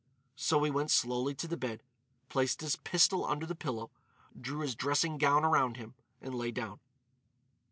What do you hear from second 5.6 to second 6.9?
him, and lay down.